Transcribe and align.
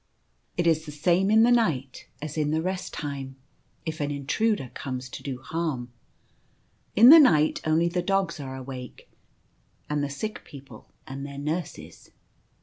It 0.57 0.65
is 0.65 0.87
the 0.87 0.91
same 0.91 1.29
in 1.29 1.43
the 1.43 1.51
nigljt 1.51 2.05
as 2.23 2.35
in 2.35 2.49
the 2.49 2.63
Rest 2.63 2.91
Time, 2.91 3.35
if 3.85 3.99
an 4.01 4.09
intruder 4.09 4.71
comes 4.73 5.07
to 5.09 5.21
do 5.21 5.37
harm. 5.43 5.91
In 6.95 7.09
the 7.09 7.19
night 7.19 7.61
only 7.65 7.87
the 7.87 8.01
dogs 8.01 8.39
are 8.39 8.55
awake, 8.55 9.11
and 9.91 10.03
the 10.03 10.09
sick 10.09 10.43
people 10.43 10.91
and 11.05 11.23
their 11.23 11.37
nurses. 11.37 12.09